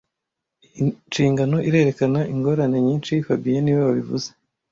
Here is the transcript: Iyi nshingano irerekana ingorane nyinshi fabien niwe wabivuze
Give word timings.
Iyi 0.65 0.81
nshingano 1.07 1.57
irerekana 1.67 2.19
ingorane 2.33 2.77
nyinshi 2.87 3.13
fabien 3.25 3.61
niwe 3.63 3.81
wabivuze 3.87 4.29